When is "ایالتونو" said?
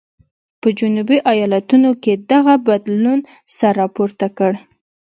1.31-1.91